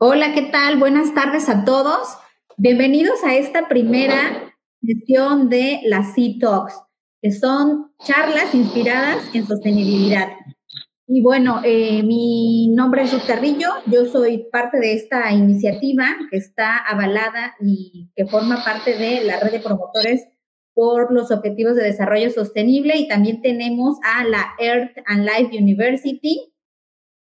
[0.00, 0.78] Hola, ¿qué tal?
[0.78, 2.06] Buenas tardes a todos.
[2.56, 6.80] Bienvenidos a esta primera sesión de las C-Talks,
[7.20, 10.28] que son charlas inspiradas en sostenibilidad.
[11.08, 16.36] Y bueno, eh, mi nombre es Ruth Carrillo, yo soy parte de esta iniciativa que
[16.36, 20.28] está avalada y que forma parte de la red de promotores
[20.74, 26.54] por los Objetivos de Desarrollo Sostenible y también tenemos a la Earth and Life University.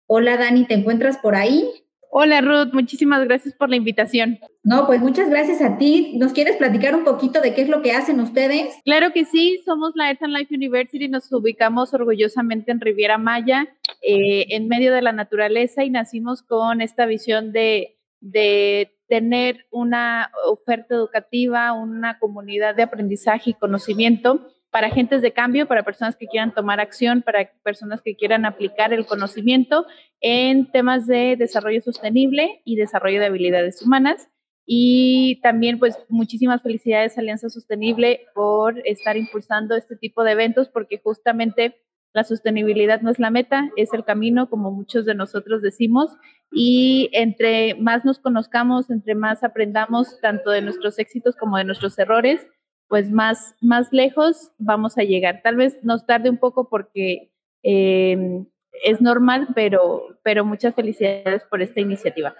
[0.05, 1.86] Hola Dani, ¿te encuentras por ahí?
[2.09, 4.39] Hola Ruth, muchísimas gracias por la invitación.
[4.63, 6.13] No, pues muchas gracias a ti.
[6.17, 8.75] ¿Nos quieres platicar un poquito de qué es lo que hacen ustedes?
[8.85, 13.67] Claro que sí, somos la Earth and Life University, nos ubicamos orgullosamente en Riviera Maya,
[14.01, 20.31] eh, en medio de la naturaleza y nacimos con esta visión de, de tener una
[20.47, 26.27] oferta educativa, una comunidad de aprendizaje y conocimiento para agentes de cambio, para personas que
[26.27, 29.87] quieran tomar acción, para personas que quieran aplicar el conocimiento
[30.21, 34.29] en temas de desarrollo sostenible y desarrollo de habilidades humanas.
[34.67, 40.99] Y también, pues, muchísimas felicidades Alianza Sostenible por estar impulsando este tipo de eventos, porque
[41.03, 41.81] justamente
[42.13, 46.15] la sostenibilidad no es la meta, es el camino, como muchos de nosotros decimos.
[46.51, 51.97] Y entre más nos conozcamos, entre más aprendamos tanto de nuestros éxitos como de nuestros
[51.97, 52.45] errores,
[52.87, 55.41] pues más, más lejos vamos a llegar.
[55.43, 57.31] Tal vez nos tarde un poco porque
[57.63, 58.45] em,
[58.83, 62.35] es normal, pero, pero muchas felicidades por esta iniciativa.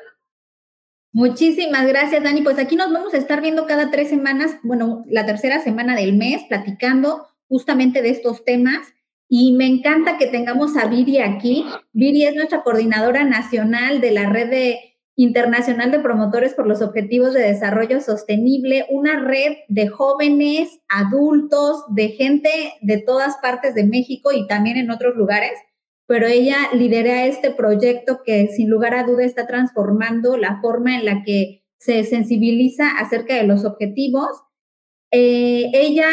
[1.11, 2.41] Muchísimas gracias, Dani.
[2.41, 6.15] Pues aquí nos vamos a estar viendo cada tres semanas, bueno, la tercera semana del
[6.15, 8.93] mes, platicando justamente de estos temas.
[9.29, 11.65] Y me encanta que tengamos a Viri aquí.
[11.91, 17.33] Viri es nuestra coordinadora nacional de la red de Internacional de Promotores por los Objetivos
[17.33, 22.49] de Desarrollo Sostenible, una red de jóvenes, adultos, de gente
[22.81, 25.53] de todas partes de México y también en otros lugares,
[26.05, 31.05] pero ella lidera este proyecto que sin lugar a duda está transformando la forma en
[31.05, 34.29] la que se sensibiliza acerca de los objetivos.
[35.09, 36.09] Eh, ella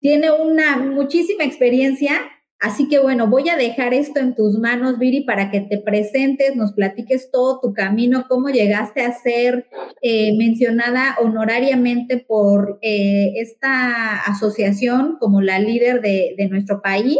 [0.00, 2.14] tiene una muchísima experiencia
[2.60, 6.56] Así que bueno, voy a dejar esto en tus manos, Viri, para que te presentes,
[6.56, 9.66] nos platiques todo tu camino, cómo llegaste a ser
[10.00, 17.18] eh, mencionada honorariamente por eh, esta asociación como la líder de, de nuestro país.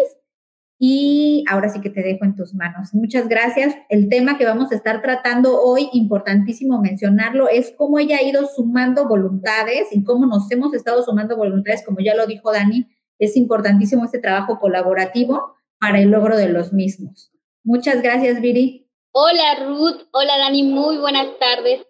[0.79, 2.95] Y ahora sí que te dejo en tus manos.
[2.95, 3.75] Muchas gracias.
[3.89, 8.47] El tema que vamos a estar tratando hoy, importantísimo mencionarlo, es cómo ella ha ido
[8.47, 12.87] sumando voluntades y cómo nos hemos estado sumando voluntades, como ya lo dijo Dani,
[13.19, 17.31] es importantísimo este trabajo colaborativo para el logro de los mismos.
[17.63, 18.89] Muchas gracias, Viri.
[19.13, 20.09] Hola, Ruth.
[20.13, 20.63] Hola, Dani.
[20.65, 21.87] Muy buenas tardes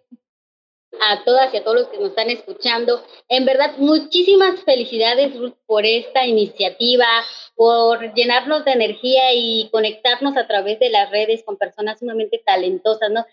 [1.01, 3.03] a todas y a todos los que nos están escuchando.
[3.27, 7.07] En verdad, muchísimas felicidades, Ruth, por esta iniciativa,
[7.55, 13.09] por llenarnos de energía y conectarnos a través de las redes con personas sumamente talentosas,
[13.11, 13.25] ¿no?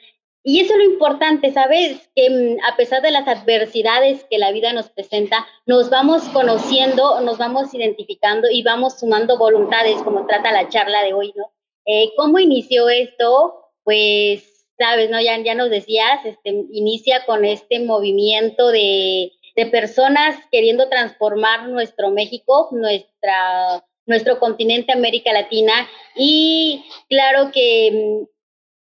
[0.44, 2.10] Y eso es lo importante, ¿sabes?
[2.16, 7.20] Que mm, a pesar de las adversidades que la vida nos presenta, nos vamos conociendo,
[7.20, 11.52] nos vamos identificando y vamos sumando voluntades, como trata la charla de hoy, ¿no?
[11.86, 13.70] Eh, ¿Cómo inició esto?
[13.84, 15.20] Pues, sabes, ¿no?
[15.20, 22.10] Ya, ya nos decías, este, inicia con este movimiento de, de personas queriendo transformar nuestro
[22.10, 25.88] México, nuestra, nuestro continente América Latina.
[26.16, 28.31] Y claro que mm,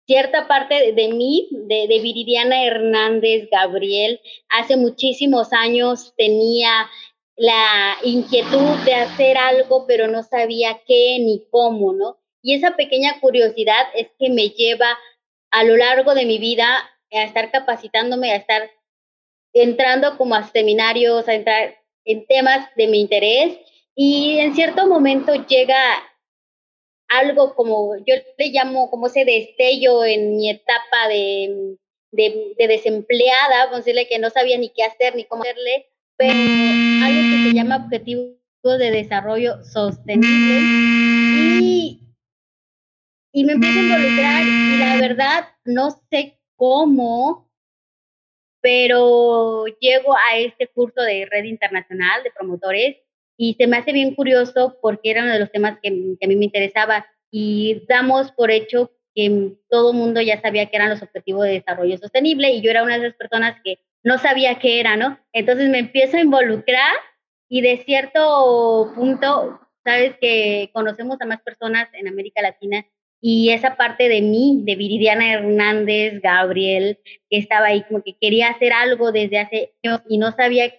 [0.06, 6.90] cierta parte de mí, de, de, Viridiana Hernández Gabriel, hace muchísimos años tenía
[7.36, 12.18] la inquietud de hacer algo, pero no sabía qué ni cómo, ¿no?
[12.42, 14.98] Y esa pequeña curiosidad es que me lleva
[15.52, 18.70] a lo largo de mi vida a estar capacitándome, a estar
[19.54, 23.58] entrando como a seminarios, a entrar en temas de mi interés
[23.96, 25.80] y en cierto momento llega
[27.08, 31.78] algo como, yo le llamo como ese destello en mi etapa de,
[32.12, 37.50] de, desempleada, decirle que no sabía ni qué hacer ni cómo hacerle, pero algo que
[37.50, 40.60] se llama objetivo de desarrollo sostenible.
[41.62, 42.02] Y,
[43.32, 47.52] y me empiezo a involucrar y la verdad no sé cómo,
[48.62, 52.98] pero llego a este curso de red internacional de promotores
[53.38, 56.36] y se me hace bien curioso porque era uno de los temas que, a mí
[56.36, 61.02] me interesaba y damos por hecho que todo el mundo ya sabía que eran los
[61.02, 64.80] objetivos de desarrollo sostenible y yo era una de esas personas que no sabía qué
[64.80, 65.20] era, ¿no?
[65.34, 66.94] Entonces me empiezo a involucrar
[67.50, 72.86] y de cierto punto, sabes que conocemos a más personas en América Latina
[73.22, 77.00] y esa parte de mí, de Viridiana Hernández, Gabriel,
[77.30, 80.72] que estaba ahí como que quería hacer algo desde hace años y no sabía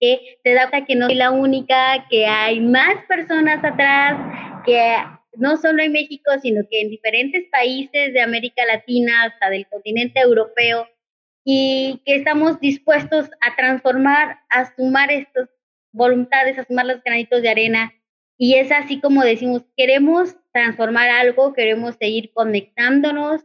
[0.00, 4.16] que te da cuenta que no soy la única, que hay más personas atrás,
[4.64, 4.96] que
[5.36, 10.20] no solo en México, sino que en diferentes países de América Latina, hasta del continente
[10.20, 10.88] europeo,
[11.44, 15.48] y que estamos dispuestos a transformar, a sumar estas
[15.92, 17.92] voluntades, a sumar los granitos de arena.
[18.36, 23.44] Y es así como decimos, queremos transformar algo, queremos seguir conectándonos,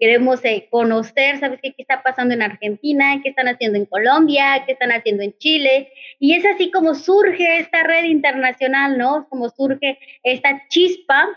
[0.00, 3.20] queremos eh, conocer, ¿sabes qué, qué está pasando en Argentina?
[3.22, 4.64] ¿Qué están haciendo en Colombia?
[4.66, 5.92] ¿Qué están haciendo en Chile?
[6.18, 9.28] Y es así como surge esta red internacional, ¿no?
[9.28, 11.28] Como surge esta chispa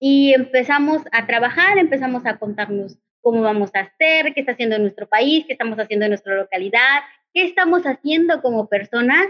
[0.00, 4.82] y empezamos a trabajar, empezamos a contarnos cómo vamos a hacer, qué está haciendo en
[4.82, 7.00] nuestro país, qué estamos haciendo en nuestra localidad,
[7.32, 9.28] qué estamos haciendo como personas.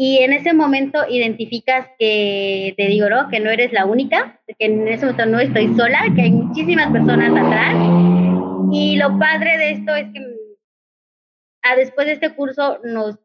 [0.00, 3.28] Y en ese momento identificas que, te digo, ¿no?
[3.28, 6.92] Que no eres la única, que en ese momento no estoy sola, que hay muchísimas
[6.92, 7.74] personas atrás.
[8.72, 10.20] Y lo padre de esto es que
[11.64, 13.18] a, ah, después de este curso nos,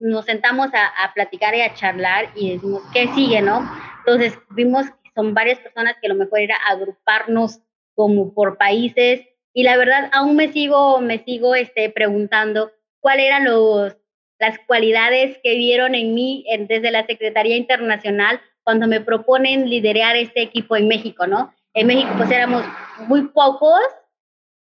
[0.00, 3.62] nos sentamos a, a platicar y a charlar y decimos, ¿qué sigue, no?
[3.98, 7.60] Entonces vimos que son varias personas que lo mejor era agruparnos
[7.94, 9.20] como por países
[9.54, 13.96] y la verdad aún me sigo me sigo este preguntando cuáles eran los
[14.42, 20.42] las cualidades que vieron en mí desde la Secretaría Internacional cuando me proponen liderar este
[20.42, 21.54] equipo en México, ¿no?
[21.74, 22.64] En México pues éramos
[23.06, 23.80] muy pocos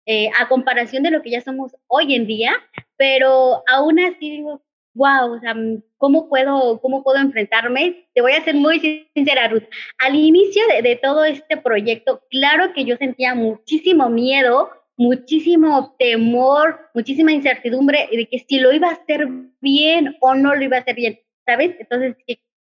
[0.05, 2.53] eh, a comparación de lo que ya somos hoy en día,
[2.95, 4.61] pero aún así digo,
[4.93, 5.55] wow, o sea,
[5.97, 8.07] ¿cómo puedo, cómo puedo enfrentarme?
[8.13, 8.79] Te voy a ser muy
[9.15, 9.63] sincera, Ruth.
[9.97, 17.31] Al inicio de, todo este proyecto, claro que yo sentía muchísimo miedo, muchísimo temor, muchísima
[17.31, 19.27] incertidumbre de que si lo iba a hacer
[19.61, 21.75] bien o no lo iba a hacer bien, ¿sabes?
[21.79, 22.15] Entonces,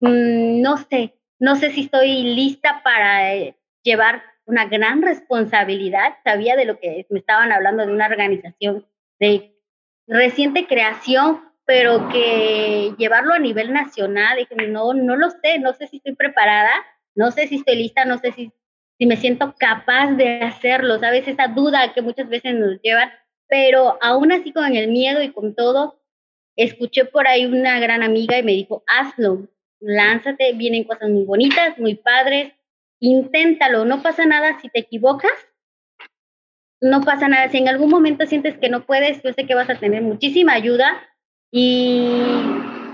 [0.02, 6.16] mm, no sé, no sé si estoy lista para eh, llevar una gran responsabilidad.
[6.24, 8.86] Sabía de lo que me estaban hablando de una organización
[9.20, 9.54] de
[10.08, 15.88] reciente creación, pero que llevarlo a nivel nacional, dije, no, no lo sé, no sé
[15.88, 16.72] si estoy preparada,
[17.14, 18.52] no sé si estoy lista, no sé si,
[18.98, 21.28] si me siento capaz de hacerlo, ¿sabes?
[21.28, 23.12] Esa duda que muchas veces nos llevan,
[23.48, 26.02] pero aún así con el miedo y con todo,
[26.56, 29.48] escuché por ahí una gran amiga y me dijo, hazlo,
[29.80, 32.54] lánzate, vienen cosas muy bonitas, muy padres,
[33.00, 35.32] inténtalo, no pasa nada si te equivocas,
[36.82, 39.70] no pasa nada, si en algún momento sientes que no puedes, yo sé que vas
[39.70, 41.08] a tener muchísima ayuda,
[41.52, 42.08] y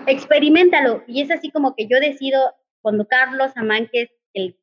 [0.07, 1.03] experimentalo.
[1.07, 4.57] Y es así como que yo decido, cuando Carlos Amán, que es el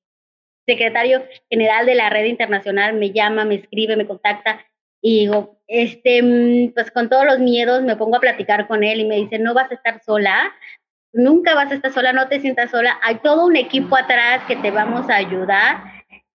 [0.71, 4.65] secretario general de la red internacional, me llama, me escribe, me contacta
[5.03, 9.01] y digo, este, mm, pues con todos los miedos me pongo a platicar con él
[9.01, 10.53] y me dice, no vas a estar sola,
[11.13, 14.57] nunca vas a estar sola, no te sientas sola, hay todo un equipo atrás que
[14.57, 15.83] te vamos a ayudar.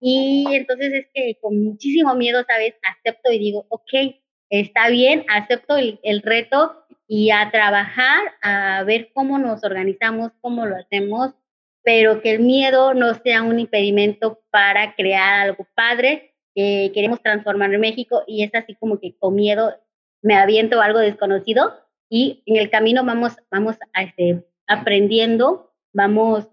[0.00, 2.74] Y entonces es que con muchísimo miedo, ¿sabes?
[2.82, 4.16] Acepto y digo, ok,
[4.50, 10.66] está bien, acepto el, el reto y a trabajar, a ver cómo nos organizamos, cómo
[10.66, 11.34] lo hacemos,
[11.82, 16.34] pero que el miedo no sea un impedimento para crear algo padre.
[16.54, 19.74] que queremos transformar en México y es así como que con miedo
[20.20, 21.72] me aviento algo desconocido
[22.10, 26.46] y en el camino vamos, vamos a este, aprendiendo, vamos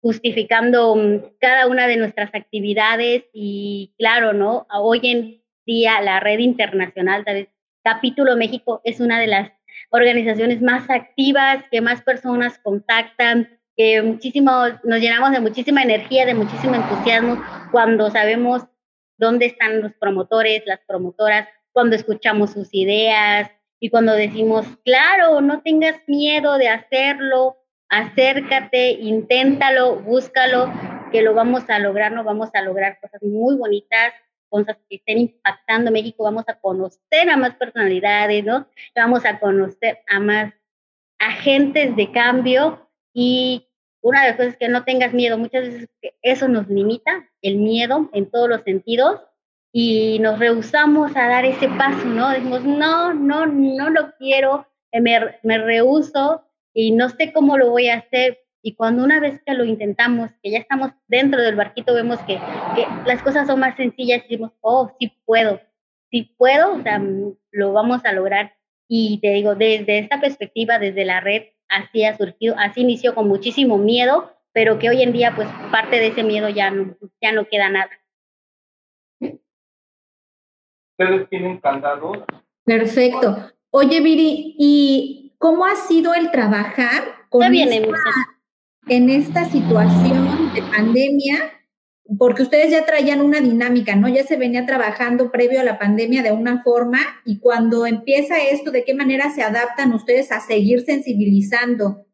[0.00, 4.66] justificando mm, cada una de nuestras actividades y claro, ¿no?
[4.72, 7.48] Hoy en día la red internacional, tal vez
[7.84, 9.50] Capítulo México es una de las
[9.90, 14.50] organizaciones más activas, que más personas contactan, que muchísimo,
[14.82, 17.40] nos llenamos de muchísima energía, de muchísimo entusiasmo
[17.70, 18.64] cuando sabemos
[19.18, 25.62] dónde están los promotores, las promotoras, cuando escuchamos sus ideas y cuando decimos, claro, no
[25.62, 27.56] tengas miedo de hacerlo,
[27.88, 30.72] acércate, inténtalo, búscalo,
[31.12, 34.12] que lo vamos a lograr, no vamos a lograr cosas muy bonitas
[34.48, 38.66] cosas que estén impactando México, vamos a conocer a más personalidades, ¿no?
[38.96, 40.54] Vamos a conocer a más
[41.18, 43.67] agentes de cambio y
[44.00, 45.88] una de las cosas es que no tengas miedo, muchas veces
[46.22, 49.20] eso nos limita, el miedo en todos los sentidos
[49.72, 52.30] y nos rehusamos a dar ese paso, ¿no?
[52.30, 57.88] Decimos, no, no, no lo quiero, me, me rehuso y no sé cómo lo voy
[57.88, 61.94] a hacer, y cuando una vez que lo intentamos, que ya estamos dentro del barquito,
[61.94, 62.38] vemos que,
[63.06, 65.60] las cosas son más sencillas y decimos, oh, sí puedo,
[66.10, 67.00] sí puedo, o sea,
[67.50, 68.54] lo vamos a lograr.
[68.88, 73.28] Y te digo, desde esta perspectiva, desde la red, así ha surgido, así inició con
[73.28, 77.32] muchísimo miedo, pero que hoy en día, pues parte de ese miedo ya no, ya
[77.32, 77.90] no queda nada.
[80.98, 82.26] ¿Ustedes tienen candado?
[82.64, 83.52] Perfecto.
[83.70, 87.44] Oye, Viri, ¿y cómo ha sido el trabajar con
[88.88, 91.57] en esta situación de pandemia,
[92.16, 94.08] porque ustedes ya traían una dinámica, ¿no?
[94.08, 98.70] Ya se venía trabajando previo a la pandemia de una forma y cuando empieza esto,
[98.70, 102.06] ¿de qué manera se adaptan ustedes a seguir sensibilizando?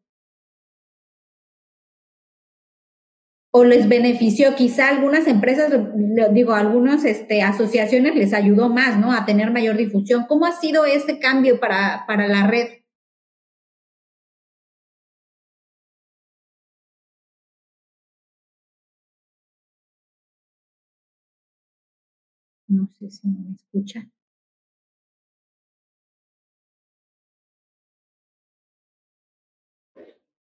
[3.57, 5.71] o les benefició, quizá algunas empresas,
[6.33, 9.13] digo, algunas este, asociaciones les ayudó más, ¿no?
[9.13, 10.25] A tener mayor difusión.
[10.27, 12.67] ¿Cómo ha sido ese cambio para, para la red?
[22.85, 24.07] No sé si me escucha.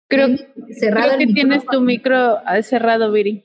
[0.08, 3.44] Creo, que tienes tu micro ah, cerrado, Viri.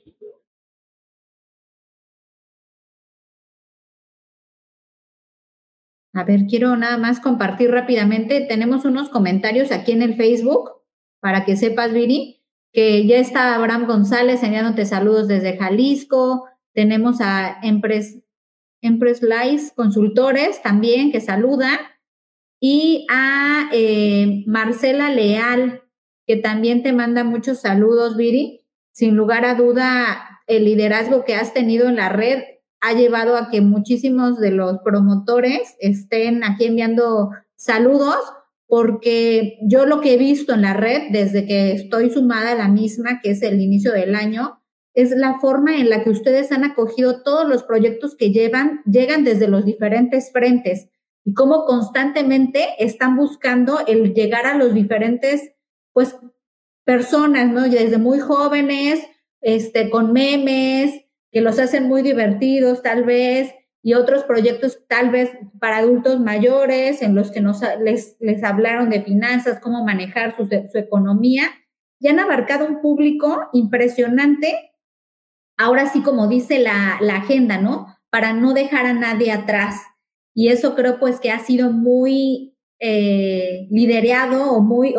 [6.12, 8.40] A ver, quiero nada más compartir rápidamente.
[8.40, 10.70] Tenemos unos comentarios aquí en el Facebook
[11.20, 12.42] para que sepas, Viri,
[12.72, 16.48] que ya está Abraham González enviándote saludos desde Jalisco.
[16.72, 18.18] Tenemos a Empress,
[18.82, 21.68] Empress Lice Consultores también que saluda.
[22.60, 25.82] Y a eh, Marcela Leal
[26.30, 28.60] que también te manda muchos saludos, Viri.
[28.92, 32.44] Sin lugar a duda, el liderazgo que has tenido en la red
[32.80, 38.18] ha llevado a que muchísimos de los promotores estén aquí enviando saludos,
[38.68, 42.68] porque yo lo que he visto en la red desde que estoy sumada a la
[42.68, 44.59] misma, que es el inicio del año,
[45.00, 49.24] es la forma en la que ustedes han acogido todos los proyectos que llevan, llegan
[49.24, 50.88] desde los diferentes frentes
[51.24, 55.52] y cómo constantemente están buscando el llegar a los diferentes
[55.92, 56.16] pues
[56.84, 57.62] personas, ¿no?
[57.62, 59.06] Desde muy jóvenes,
[59.40, 65.30] este, con memes, que los hacen muy divertidos tal vez, y otros proyectos tal vez
[65.58, 70.46] para adultos mayores, en los que nos, les, les hablaron de finanzas, cómo manejar su,
[70.46, 71.44] su economía,
[71.98, 74.69] y han abarcado un público impresionante,
[75.60, 77.86] ahora sí como dice la, la agenda, ¿no?
[78.10, 79.82] Para no dejar a nadie atrás.
[80.34, 84.94] Y eso creo pues que ha sido muy eh, liderado o muy,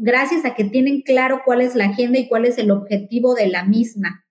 [0.00, 3.48] gracias a que tienen claro cuál es la agenda y cuál es el objetivo de
[3.48, 4.24] la misma.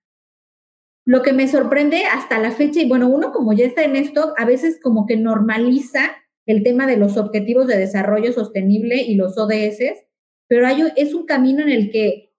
[1.04, 4.32] Lo que me sorprende hasta la fecha, y bueno, uno como ya está en esto,
[4.38, 6.12] a veces como que normaliza
[6.46, 9.82] el tema de los objetivos de desarrollo sostenible y los ODS,
[10.48, 12.33] pero hay, es un camino en el que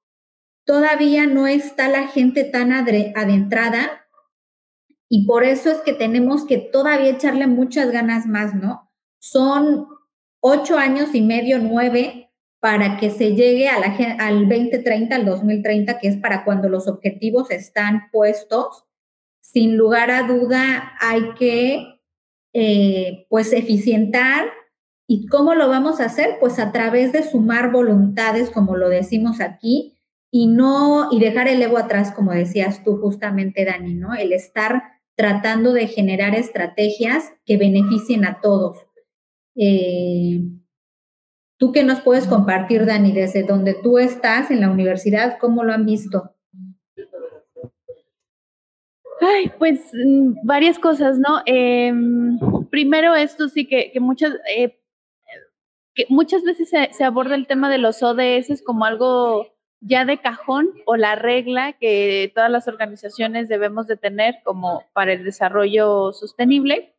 [0.66, 4.06] todavía no está la gente tan adentrada
[5.08, 8.92] y por eso es que tenemos que todavía echarle muchas ganas más, ¿no?
[9.20, 9.88] Son
[10.40, 16.00] ocho años y medio, nueve, para que se llegue a la, al 2030, al 2030,
[16.00, 18.86] que es para cuando los objetivos están puestos.
[19.40, 22.02] Sin lugar a duda, hay que,
[22.54, 24.46] eh, pues, eficientar.
[25.08, 26.38] ¿Y cómo lo vamos a hacer?
[26.40, 29.95] Pues a través de sumar voluntades, como lo decimos aquí,
[30.38, 34.14] y no, y dejar el ego atrás, como decías tú justamente, Dani, ¿no?
[34.14, 34.84] El estar
[35.16, 38.86] tratando de generar estrategias que beneficien a todos.
[39.56, 40.42] Eh,
[41.58, 45.38] ¿Tú qué nos puedes compartir, Dani, desde donde tú estás en la universidad?
[45.40, 46.36] ¿Cómo lo han visto?
[49.22, 51.44] Ay, pues mm, varias cosas, ¿no?
[51.46, 52.38] Em,
[52.70, 54.82] primero, esto sí que, muchas, eh,
[55.94, 60.70] que muchas veces se, aborda el tema de los ODS como algo ya de cajón
[60.86, 66.96] o la regla que todas las organizaciones debemos de tener como para el desarrollo sostenible,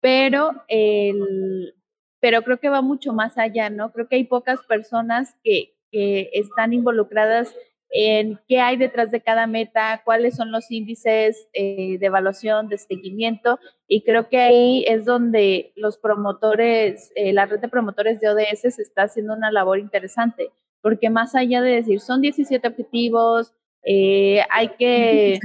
[0.00, 1.74] pero el,
[2.20, 3.92] pero creo que va mucho más allá, ¿no?
[3.92, 7.54] Creo que hay pocas personas que, están involucradas
[7.88, 12.76] en qué hay detrás de cada meta, cuáles son los índices eh, de evaluación, de
[12.76, 18.28] seguimiento, y creo que ahí es donde los promotores, eh, la red de promotores de
[18.28, 20.50] ODS está haciendo una labor interesante,
[20.86, 23.52] porque más allá de decir, son 17 objetivos,
[23.82, 25.40] eh, hay que...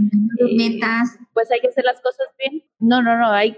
[0.55, 1.17] metas.
[1.33, 2.63] Pues hay que hacer las cosas bien.
[2.77, 3.57] No, no, no, hay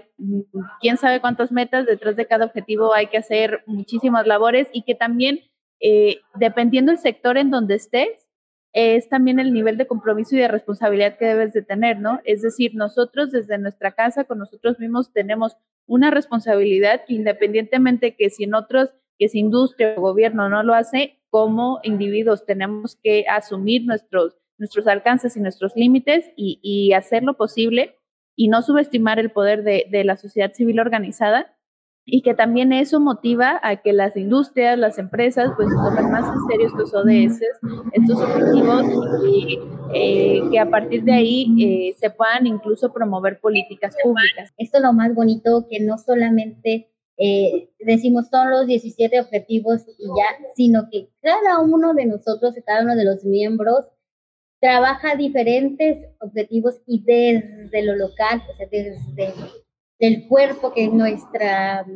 [0.80, 4.94] quién sabe cuántas metas, detrás de cada objetivo hay que hacer muchísimas labores y que
[4.94, 5.40] también,
[5.78, 8.30] eh, dependiendo del sector en donde estés,
[8.72, 12.22] es también el nivel de compromiso y de responsabilidad que debes de tener, ¿no?
[12.24, 18.30] Es decir, nosotros desde nuestra casa, con nosotros mismos, tenemos una responsabilidad que independientemente que
[18.30, 23.24] si en otros, que si industria o gobierno no lo hace, como individuos tenemos que
[23.28, 27.98] asumir nuestros nuestros alcances y nuestros límites y, hacer lo posible
[28.36, 31.56] y no subestimar el poder de, la sociedad civil organizada
[32.04, 36.40] y que también eso motiva a que las industrias, las empresas, pues tomen más en
[36.48, 37.40] serio estos ODS,
[37.90, 38.84] estos objetivos
[39.26, 39.58] y
[39.92, 44.54] eh, que a partir de ahí eh, se puedan incluso promover políticas públicas.
[44.56, 50.06] Esto es lo más bonito, que no solamente eh, decimos son los 17 objetivos y
[50.06, 53.86] ya, sino que cada uno de nosotros, cada uno de los miembros,
[54.60, 59.34] trabaja diferentes objetivos y desde lo local, o sea, desde
[59.98, 61.86] el cuerpo, que es nuestra,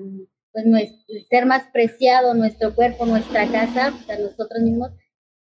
[0.53, 4.91] pues nuestro, ser más preciado, nuestro cuerpo, nuestra casa, o sea, nosotros mismos,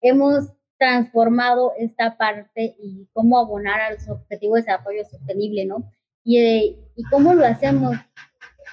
[0.01, 5.91] hemos transformado esta parte y cómo abonar a los objetivos de desarrollo sostenible, ¿no?
[6.23, 7.97] Y, y cómo lo hacemos.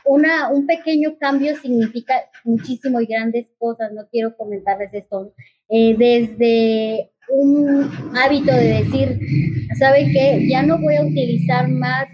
[0.06, 5.32] Una, un pequeño cambio significa muchísimo y grandes cosas, no quiero comentarles esto.
[5.68, 9.18] Eh, desde un hábito de decir,
[9.78, 10.46] ¿sabe qué?
[10.48, 12.06] Ya no voy a utilizar más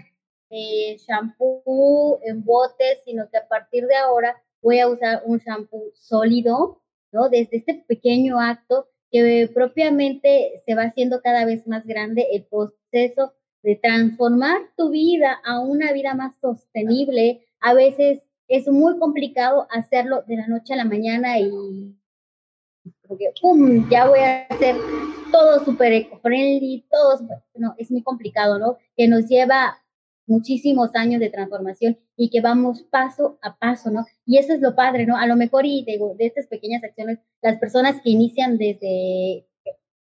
[0.49, 5.91] eh, shampoo en botes, sino que a partir de ahora voy a usar un shampoo
[5.93, 6.81] sólido,
[7.11, 7.29] ¿no?
[7.29, 13.33] Desde este pequeño acto que propiamente se va haciendo cada vez más grande el proceso
[13.63, 17.45] de transformar tu vida a una vida más sostenible.
[17.61, 21.95] A veces es muy complicado hacerlo de la noche a la mañana y
[23.07, 23.89] porque ¡pum!
[23.89, 24.75] ya voy a hacer
[25.31, 27.19] todo súper eco-friendly, todo,
[27.55, 28.77] no, es muy complicado, ¿no?
[28.95, 29.77] Que nos lleva
[30.27, 34.05] muchísimos años de transformación y que vamos paso a paso, ¿no?
[34.25, 35.17] Y eso es lo padre, ¿no?
[35.17, 39.45] A lo mejor y de, de estas pequeñas acciones, las personas que inician desde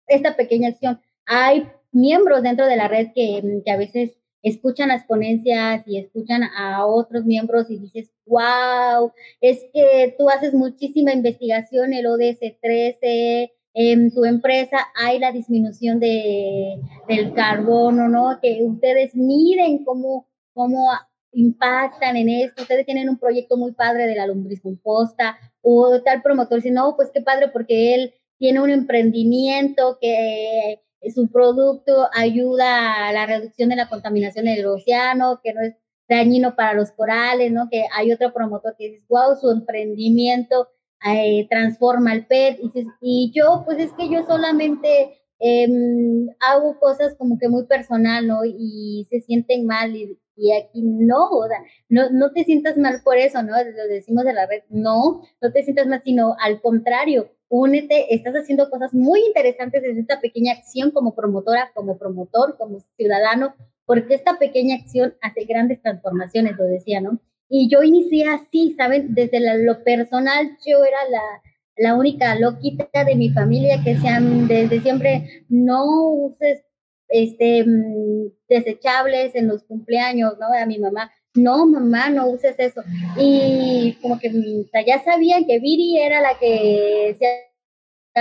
[0.07, 5.05] esta pequeña acción, hay miembros dentro de la red que, que a veces escuchan las
[5.05, 11.93] ponencias y escuchan a otros miembros y dices, wow, es que tú haces muchísima investigación,
[11.93, 18.39] el ODS 13, en tu empresa hay la disminución de, del carbono, ¿no?
[18.41, 20.91] Que ustedes miren cómo, cómo
[21.33, 26.23] impactan en esto, ustedes tienen un proyecto muy padre de la lombriz composta, o tal
[26.23, 30.81] promotor dice, no, pues qué padre porque él tiene un emprendimiento que
[31.15, 35.75] su producto ayuda a la reducción de la contaminación en el océano, que no es
[36.09, 37.69] dañino para los corales, ¿no?
[37.71, 40.69] Que hay otro promotor que dice, wow, su emprendimiento
[41.05, 42.59] eh, transforma el PET.
[42.63, 48.27] Y, y, yo, pues es que yo solamente em, hago cosas como que muy personal,
[48.27, 48.45] ¿no?
[48.45, 53.01] Y se sienten mal y, y aquí no, o sea, no, no te sientas mal
[53.03, 53.53] por eso, ¿no?
[53.53, 58.35] Lo decimos de la red, no, no te sientas mal, sino al contrario, únete, estás
[58.35, 63.55] haciendo cosas muy interesantes desde esta pequeña acción como promotora, como promotor, como ciudadano,
[63.87, 67.19] porque esta pequeña acción hace grandes transformaciones, lo decía, ¿no?
[67.49, 69.15] Y yo inicié así, ¿saben?
[69.15, 71.43] Desde lo personal, yo era la,
[71.77, 76.66] la única loquita de mi familia que sean desde siempre, no uses
[77.09, 80.47] este, mm, desechables en los cumpleaños, ¿no?
[80.47, 82.83] A mi mamá, no, mamá, no uses eso.
[83.19, 87.29] Y como que mm, ya sabían que Viri era la que decía,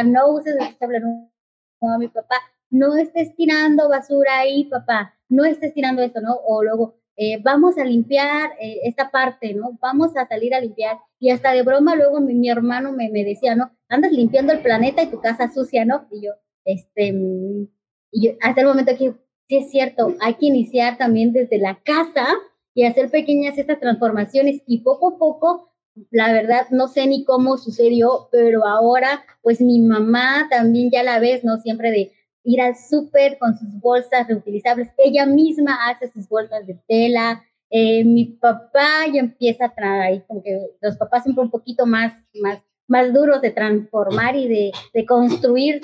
[0.04, 2.36] no uses desechables, no, a mi papá,
[2.70, 6.36] no estés tirando basura ahí, papá, no estés tirando esto, ¿no?
[6.46, 9.78] O luego, eh, vamos a limpiar eh, esta parte, ¿no?
[9.82, 10.98] Vamos a salir a limpiar.
[11.20, 13.72] Y hasta de broma luego mi, mi hermano me, me, decía, ¿no?
[13.88, 16.08] Andas limpiando el planeta y tu casa sucia, ¿no?
[16.12, 16.34] Y yo,
[16.66, 17.68] este, mm,
[18.12, 19.14] y hasta el momento que
[19.48, 22.28] sí es cierto, hay que iniciar también desde la casa
[22.74, 25.72] y hacer pequeñas estas transformaciones y poco a poco,
[26.12, 31.20] la verdad, no sé ni cómo sucedió, pero ahora, pues mi mamá también ya la
[31.20, 31.58] ves, ¿no?
[31.58, 32.12] Siempre de
[32.44, 34.90] ir al súper con sus bolsas reutilizables.
[34.98, 37.44] Ella misma hace sus bolsas de tela.
[37.70, 42.14] Eh, mi papá ya empieza a traer, como que los papás siempre un poquito más,
[42.42, 45.82] más, más duros de transformar y de, de construir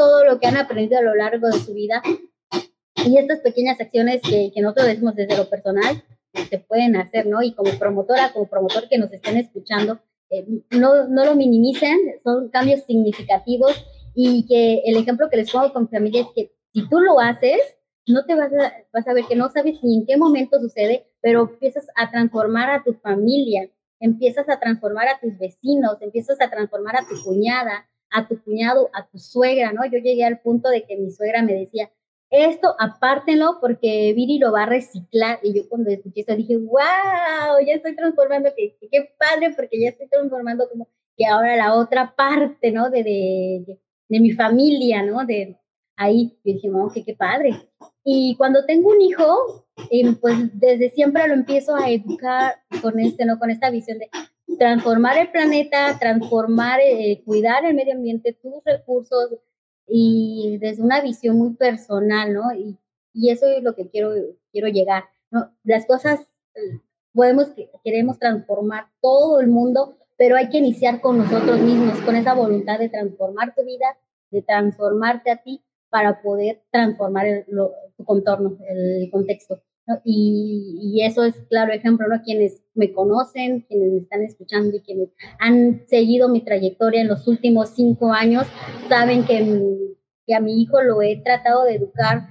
[0.00, 2.02] todo lo que han aprendido a lo largo de su vida
[3.04, 6.02] y estas pequeñas acciones que, que nosotros decimos desde lo personal,
[6.48, 7.42] se pueden hacer, ¿no?
[7.42, 12.48] Y como promotora, como promotor que nos estén escuchando, eh, no, no lo minimicen, son
[12.48, 13.84] cambios significativos
[14.14, 17.60] y que el ejemplo que les pongo con familia es que si tú lo haces,
[18.06, 21.04] no te vas a, vas a ver que no sabes ni en qué momento sucede,
[21.20, 26.48] pero empiezas a transformar a tu familia, empiezas a transformar a tus vecinos, empiezas a
[26.48, 29.84] transformar a tu cuñada, a tu cuñado, a tu suegra, ¿no?
[29.84, 31.90] Yo llegué al punto de que mi suegra me decía,
[32.30, 35.40] esto apártenlo porque Viri lo va a reciclar.
[35.42, 39.88] Y yo cuando escuché eso dije, wow, ya estoy transformando, que, qué padre, porque ya
[39.90, 42.90] estoy transformando como que ahora la otra parte, ¿no?
[42.90, 45.24] De, de, de mi familia, ¿no?
[45.26, 45.58] De
[45.96, 47.50] ahí, yo dije, wow, que qué padre.
[48.04, 53.24] Y cuando tengo un hijo, eh, pues desde siempre lo empiezo a educar con este,
[53.24, 53.38] ¿no?
[53.38, 54.08] Con esta visión de
[54.60, 59.38] transformar el planeta, transformar, eh, cuidar el medio ambiente, tus recursos,
[59.86, 62.52] y desde una visión muy personal, ¿no?
[62.52, 62.78] Y,
[63.30, 64.12] eso es lo que quiero,
[64.52, 65.50] quiero llegar, ¿no?
[65.64, 66.20] Las cosas,
[66.54, 66.78] eh,
[67.14, 72.34] podemos, queremos transformar todo el mundo, pero hay que iniciar con nosotros mismos, con esa
[72.34, 73.96] voluntad de transformar tu vida,
[74.30, 77.46] de transformarte a ti para poder transformar el,
[77.96, 79.62] tu contorno, el contexto.
[80.04, 82.22] Y, eso es claro ejemplo, ¿no?
[82.22, 87.26] Quienes me conocen, quienes me están escuchando y quienes han seguido mi trayectoria en los
[87.26, 88.46] últimos cinco años,
[88.88, 92.28] saben que, que a mi hijo lo he tratado de educar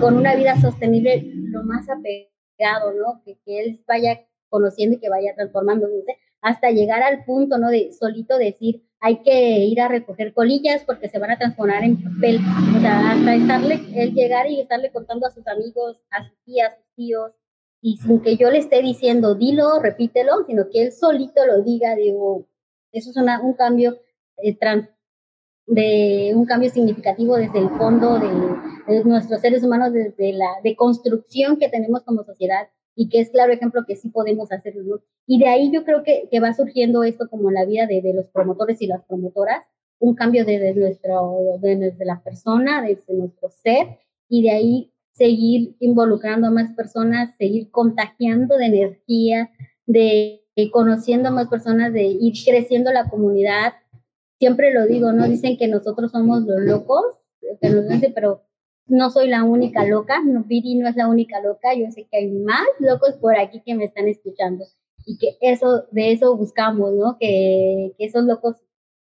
[0.00, 3.22] con una vida sostenible lo más apegado, ¿no?
[3.24, 6.04] Que, que él vaya conociendo y que vaya transformándose.
[6.42, 7.70] hasta llegar al punto, ¿no?
[7.70, 12.02] De solito decir, hay que ir a recoger colillas porque se van a transformar en
[12.02, 12.38] papel.
[12.76, 16.72] O sea, hasta estarle, el llegar y estarle contando a sus amigos, a sus tías,
[16.94, 17.32] tíos,
[17.80, 21.96] y sin que yo le esté diciendo, dilo, repítelo, sino que él solito lo diga,
[21.96, 22.46] digo,
[22.92, 23.98] eso es una, un cambio
[24.42, 24.56] eh,
[25.66, 31.68] de un cambio significativo desde el fondo de, nuestros seres humanos, desde la deconstrucción que
[31.68, 35.02] tenemos como sociedad y que es claro ejemplo que sí podemos hacerlo.
[35.26, 38.12] Y de ahí yo creo que, que va surgiendo esto como la vida de, de,
[38.12, 39.62] los promotores y las promotoras,
[39.98, 46.48] un cambio desde, nuestro, desde la persona, desde nuestro ser, y de ahí seguir involucrando
[46.48, 49.50] a más personas, seguir contagiando de energía,
[49.86, 50.40] de,
[50.72, 53.74] conociendo a más personas, de ir creciendo la comunidad.
[54.38, 55.28] Siempre lo digo, ¿no?
[55.28, 57.04] Dicen que nosotros somos los locos,
[58.14, 58.42] pero
[58.86, 62.18] no soy la única loca, no, Viri no es la única loca, yo sé que
[62.18, 64.64] hay más locos por aquí que me están escuchando
[65.06, 67.16] y que eso, de eso buscamos, ¿no?
[67.18, 68.56] Que, que esos locos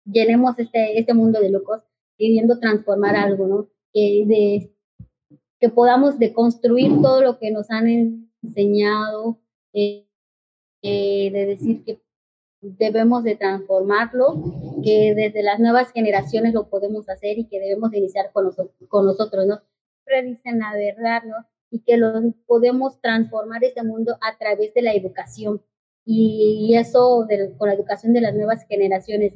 [0.05, 1.81] llenemos este, este mundo de locos
[2.17, 3.69] queriendo transformar algo, ¿no?
[3.93, 4.72] Que, de,
[5.63, 7.87] que podamos deconstruir todo lo que nos han
[8.43, 9.39] enseñado,
[9.71, 10.05] eh,
[10.81, 12.01] eh, de decir que
[12.59, 14.43] debemos de transformarlo,
[14.83, 19.05] que desde las nuevas generaciones lo podemos hacer y que debemos iniciar con, nosotros, con
[19.05, 19.61] nosotros, ¿no?
[20.03, 21.37] Siempre dicen la verdad, ¿no?
[21.71, 22.11] Y que lo,
[22.45, 25.61] podemos transformar este mundo a través de la educación
[26.03, 27.25] y, eso
[27.57, 29.33] con la educación de las nuevas generaciones.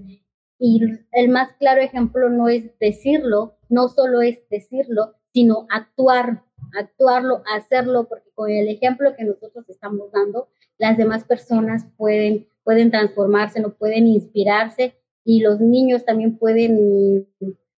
[0.60, 0.82] Y
[1.14, 6.42] el más claro ejemplo no es decirlo, no solo es decirlo, sino actuar,
[6.76, 10.48] actuarlo, hacerlo, porque con el ejemplo que nosotros estamos dando,
[10.80, 17.28] las demás personas pueden pueden transformarse, no pueden inspirarse y los niños también pueden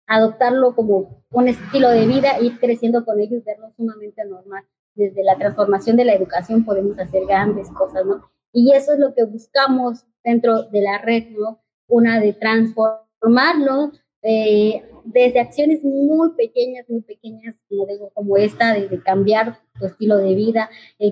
[0.06, 4.62] adoptarlo como un estilo de vida, ir creciendo con ellos, verlo sumamente normal.
[4.94, 8.30] Desde la transformación de la educación podemos hacer grandes cosas, ¿no?
[8.52, 11.60] Y eso es lo que buscamos dentro de la red, ¿no?
[11.88, 13.90] Una de transformarlo
[14.22, 20.18] eh, desde acciones muy pequeñas, muy pequeñas, como digo, como esta, de, cambiar tu estilo
[20.18, 20.68] de vida,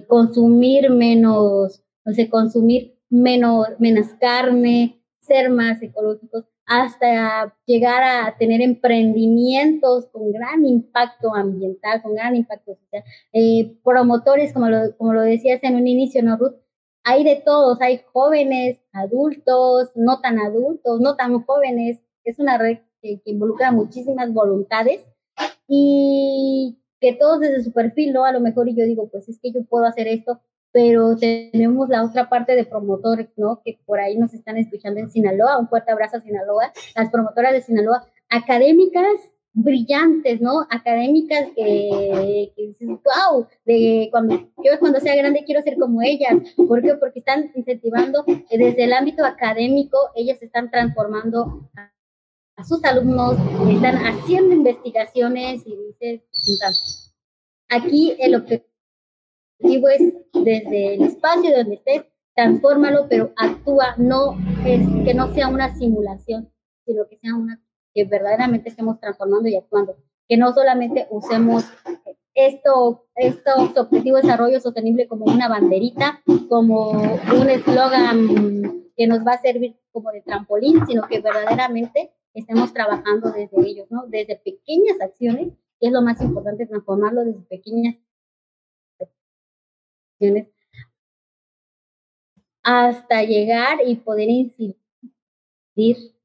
[0.07, 8.61] consumir menos, no sé, consumir menos, menos carne, ser más ecológicos, hasta llegar a tener
[8.61, 13.05] emprendimientos con gran impacto ambiental, con gran impacto social.
[13.33, 16.57] Eh, promotores, como lo, como lo decías en un inicio, ¿no, Ruth?
[17.05, 22.03] Hay de todos, hay jóvenes, adultos, no tan adultos, no tan jóvenes.
[22.25, 25.05] Es una red que, que involucra muchísimas voluntades
[25.69, 28.25] y que todos desde su perfil, ¿no?
[28.25, 30.41] A lo mejor y yo digo, pues es que yo puedo hacer esto,
[30.73, 33.61] pero tenemos la otra parte de promotores, ¿no?
[33.65, 37.53] Que por ahí nos están escuchando en Sinaloa, un fuerte abrazo a Sinaloa, las promotoras
[37.53, 40.67] de Sinaloa, académicas brillantes, ¿no?
[40.69, 46.35] Académicas que, que dices, wow, de cuando yo cuando sea grande quiero ser como ellas.
[46.57, 46.95] ¿Por qué?
[46.95, 51.71] Porque están incentivando desde el ámbito académico, ellas están transformando
[52.57, 53.37] a, sus alumnos,
[53.69, 56.23] están haciendo investigaciones y dices,
[57.69, 65.15] aquí el objetivo es desde el espacio donde estés, transfórmalo, pero actúa, no es que
[65.15, 66.53] no sea una simulación,
[66.85, 67.63] sino que sea una
[67.95, 69.97] que verdaderamente estemos transformando y actuando,
[70.29, 71.65] que no solamente usemos
[72.35, 79.33] esto, estos objetivos de desarrollo sostenible como una banderita, como un eslogan que nos va
[79.33, 84.07] a servir como de trampolín, sino que verdaderamente estemos trabajando desde ellos, ¿no?
[84.07, 87.97] Desde pequeñas acciones, que es lo más importante, transformarlo desde pequeñas
[92.63, 94.77] hasta llegar y poder incidir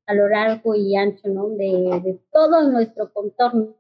[0.06, 1.50] a lo largo y ancho ¿no?
[1.50, 3.76] de, todo nuestro contorno.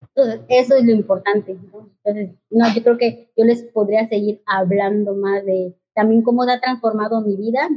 [0.00, 1.52] Entonces, eso es lo importante.
[1.52, 6.60] Entonces, no, yo creo que yo les podría seguir hablando más de también cómo ha
[6.60, 7.68] transformado mi vida.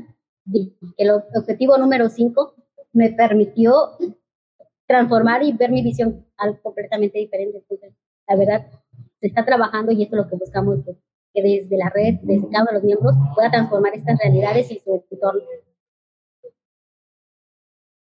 [0.98, 2.56] El objetivo número 5
[2.96, 3.74] me permitió
[4.88, 7.58] transformar y ver mi visión algo completamente diferente.
[7.58, 7.94] Entonces,
[8.28, 8.68] la verdad,
[9.20, 10.80] se está trabajando y esto es lo que buscamos,
[11.34, 14.80] que, desde la red, desde cada uno de los miembros, pueda transformar estas realidades y
[14.80, 15.42] su entorno.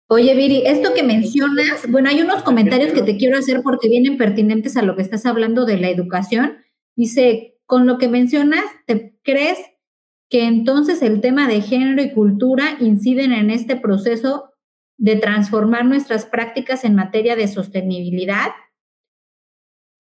[0.10, 4.18] Oye, Viri, esto que mencionas, bueno, hay unos comentarios que te quiero hacer porque vienen
[4.18, 6.58] pertinentes a lo que estás hablando de la educación.
[6.98, 9.60] Dice, con lo que mencionas, ¿te crees
[10.30, 14.51] que entonces el tema de género y cultura inciden en este proceso
[15.02, 18.52] de transformar nuestras prácticas en materia de sostenibilidad?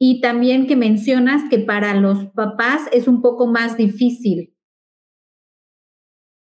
[0.03, 4.55] y también que mencionas que para los papás es un poco más difícil.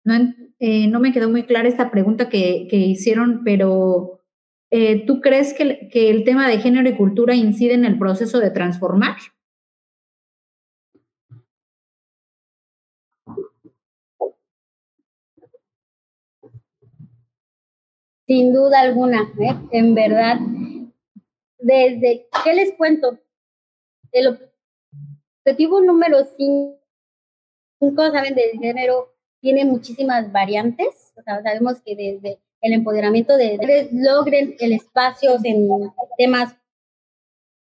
[0.03, 0.15] No,
[0.59, 4.23] eh, no me quedó muy clara esta pregunta que, que hicieron, pero
[4.71, 8.41] eh, ¿tú crees que, que el tema de género y cultura incide en el proceso
[8.41, 9.17] de transformar?
[18.27, 19.55] Sin duda alguna, ¿eh?
[19.71, 20.39] en verdad.
[21.59, 23.19] Desde, ¿qué les cuento?
[24.13, 24.39] El
[25.45, 26.79] objetivo número 5,
[27.97, 31.13] saben, del género tiene muchísimas variantes.
[31.25, 35.69] sabemos que desde el empoderamiento de mujeres logren el espacio en
[36.17, 36.57] temas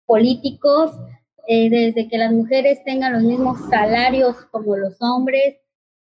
[0.06, 0.92] políticos,
[1.48, 5.58] eh, desde que las mujeres tengan los mismos salarios como los hombres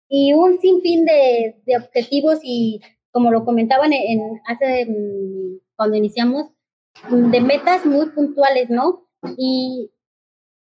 [0.07, 6.51] y un sinfín de objetivos y como lo comentaban en, hace mm, cuando iniciamos
[7.09, 9.07] de metas muy puntuales, ¿no?
[9.37, 9.91] Y,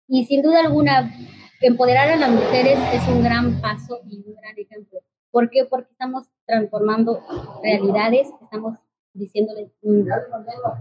[0.09, 1.13] y sin duda alguna
[1.61, 5.01] empoderar a las mujeres es un gran paso y un gran ejemplo.
[5.31, 5.65] ¿Por qué?
[5.65, 7.21] Porque estamos transformando
[7.63, 8.79] realidades, estamos
[9.15, 10.09] diciéndoles, mm,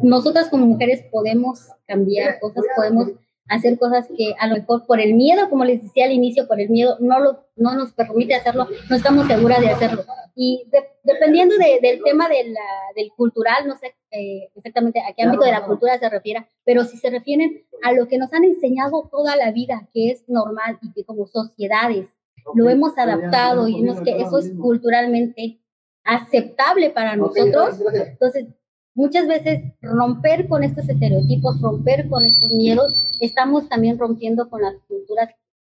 [0.01, 3.09] nosotras como mujeres podemos cambiar cosas, podemos
[3.47, 6.59] hacer cosas que a lo mejor por el miedo, como les decía al inicio, por
[6.59, 10.03] el miedo no, lo, no nos permite hacerlo, no estamos seguras de hacerlo.
[10.35, 10.65] Y
[11.03, 12.61] dependiendo del tema de la,
[12.95, 16.83] del cultural, no sé eh, exactamente a qué ámbito de la cultura se refiere, pero
[16.85, 20.79] si se refieren a lo que nos han enseñado toda la vida, que es normal
[20.81, 22.07] y que como sociedades
[22.55, 25.59] lo hemos adaptado y vemos que eso es culturalmente
[26.03, 28.47] aceptable para nosotros, entonces
[28.95, 34.75] muchas veces romper con estos estereotipos, romper con estos miedos, estamos también rompiendo con las
[34.87, 35.29] culturas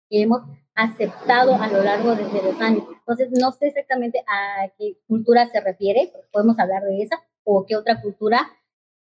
[0.09, 0.41] que hemos
[0.77, 2.83] aceptado a lo largo de, los años.
[2.99, 7.75] Entonces, no sé exactamente a qué cultura se refiere, podemos hablar de esa o qué
[7.75, 8.47] otra cultura,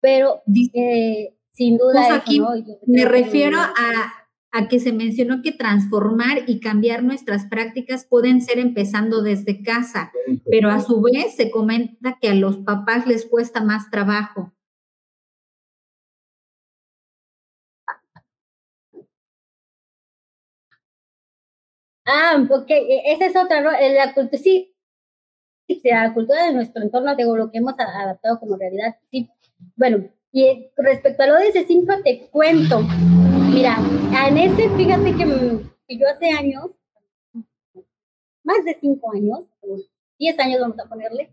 [0.01, 0.43] pero
[0.75, 2.23] eh, sin duda...
[2.25, 4.27] Pues me refiero a
[4.57, 10.13] a que se mencionó que transformar y cambiar nuestras prácticas pueden ser empezando desde casa,
[10.51, 14.55] pero a su vez se comenta que a los papás les cuesta más trabajo.
[22.07, 23.73] Ah, ok, e, esa es otra, ¿no?
[23.73, 24.75] Eh, la cultura, sí,
[25.85, 29.29] la cultura de nuestro entorno, digo, lo que hemos adaptado como realidad, sí.
[29.75, 32.83] Bueno, y respecto a lo de ese 5 te cuento,
[33.57, 33.79] Mira,
[34.29, 36.73] en ese, fíjate que, yo hace años,
[38.45, 39.47] más de cinco años,
[40.19, 41.31] diez años vamos a ponerle,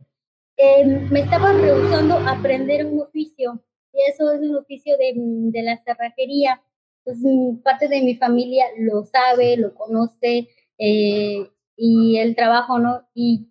[0.56, 3.62] em, me estaba rehusando aprender un oficio.
[3.92, 6.62] Y eso es un oficio de, de la cerrajería.
[7.04, 13.08] Entonces, parte de mi familia lo sabe, lo conoce, eh, y el trabajo, ¿no?
[13.14, 13.50] Y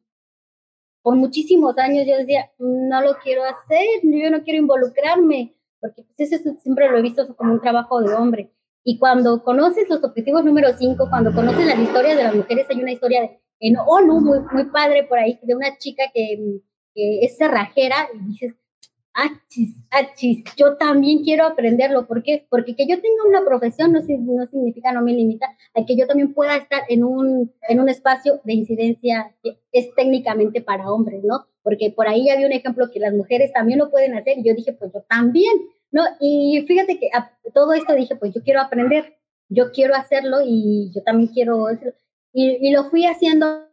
[1.02, 6.32] por muchísimos años yo decía, no lo quiero hacer, yo no quiero involucrarme, porque pues
[6.32, 8.52] eso siempre lo he visto como un trabajo de hombre.
[8.84, 12.80] Y cuando conoces los objetivos número 5, cuando conoces las historias de las mujeres, hay
[12.80, 16.60] una historia de, en ONU muy, muy padre por ahí, de una chica que,
[16.94, 18.54] es cerrajera y dices,
[19.14, 22.06] achis, achis, yo también quiero aprenderlo.
[22.06, 22.46] ¿Por qué?
[22.48, 26.06] Porque que yo tenga una profesión no, no significa, no me limita a que yo
[26.06, 31.22] también pueda estar en un, en un espacio de incidencia que es técnicamente para hombres,
[31.24, 31.46] ¿no?
[31.62, 34.54] Porque por ahí había un ejemplo que las mujeres también lo pueden hacer y yo
[34.54, 35.52] dije, pues yo también.
[35.92, 36.02] ¿no?
[36.20, 37.10] Y fíjate que
[37.54, 39.14] todo esto dije, pues yo quiero aprender,
[39.48, 41.94] yo quiero hacerlo y yo también quiero hacerlo.
[42.32, 43.71] Y, y lo fui haciendo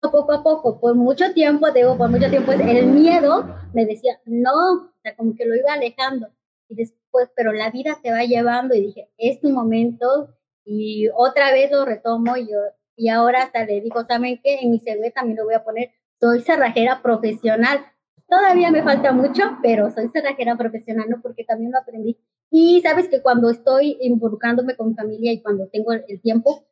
[0.00, 4.52] poco a poco, por mucho tiempo, digo, por mucho tiempo, el miedo me decía, no,
[4.52, 6.28] o sea, como que lo iba alejando.
[6.68, 10.34] Y después, pero la vida te va llevando y dije, es tu momento
[10.64, 12.58] y otra vez lo retomo y yo,
[12.96, 14.60] y ahora hasta le digo, ¿saben qué?
[14.60, 17.84] En mi CV también lo voy a poner, soy cerrajera profesional,
[18.30, 21.20] Todavía me falta mucho, pero soy cerrajera profesional, ¿no?
[21.20, 22.16] Porque también lo aprendí.
[22.48, 26.64] Y sabes que cuando estoy involucrándome con mi familia y cuando tengo el tiempo,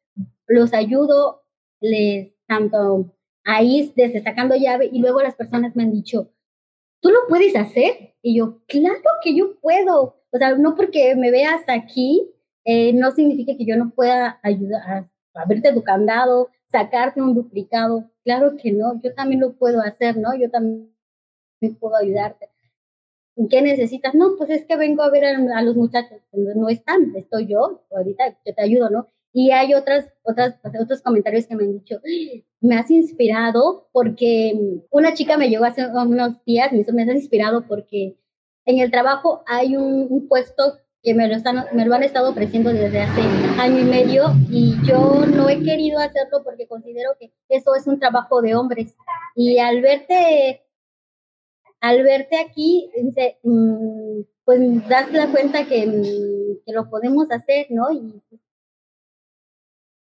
[0.46, 1.42] los ayudo,
[1.80, 3.12] les tanto
[3.48, 6.30] ahí desde sacando llave y luego las personas me han dicho,
[7.00, 8.14] ¿tú lo puedes hacer?
[8.20, 10.22] Y yo, claro que yo puedo.
[10.30, 12.30] O sea, no porque me veas aquí,
[12.64, 14.82] eh, no significa que yo no pueda ayudar
[15.34, 18.10] a abrirte tu candado, sacarte un duplicado.
[18.22, 20.36] Claro que no, yo también lo puedo hacer, ¿no?
[20.36, 20.92] Yo también
[21.80, 22.50] puedo ayudarte.
[23.48, 24.14] ¿Qué necesitas?
[24.14, 26.18] No, pues es que vengo a ver a, los muchachos.
[26.32, 29.08] No están, estoy yo, ahorita yo te ayudo, ¿no?
[29.32, 32.00] Y hay otras, otras, otros comentarios que me han dicho,
[32.60, 37.66] me has inspirado porque una chica me llegó hace unos días, me, me has inspirado
[37.66, 38.16] porque
[38.64, 42.70] en el trabajo hay un, puesto que me lo, están, me lo han estado ofreciendo
[42.70, 43.20] desde hace
[43.58, 47.98] año y medio y yo no he querido hacerlo porque considero que eso es un
[47.98, 48.96] trabajo de hombres.
[49.36, 50.62] Y al verte
[51.80, 52.90] al verte aquí,
[53.44, 57.90] mm, pues das la cuenta que, que, lo podemos hacer, ¿no?
[57.92, 58.20] Y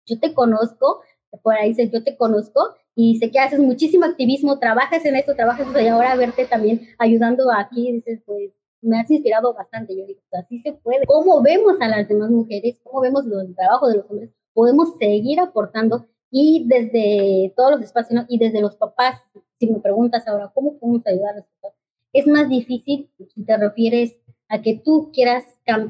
[0.07, 1.03] yo te conozco,
[1.43, 5.35] por ahí dice, yo te conozco y sé que haces muchísimo activismo, trabajas en esto,
[5.35, 9.97] trabajas y ahora verte también ayudando aquí, dices, pues me has inspirado bastante.
[9.97, 11.05] Yo digo, pues, así se puede.
[11.07, 12.79] ¿Cómo vemos a las demás mujeres?
[12.85, 14.31] ¿Cómo vemos los trabajos de los hombres?
[14.55, 19.21] Podemos seguir aportando y desde todos los espacios y desde los papás,
[19.59, 21.77] si me preguntas ahora, ¿cómo podemos ayudar los papás?
[22.17, 24.17] es más difícil si te refieres
[24.49, 25.45] a que tú quieras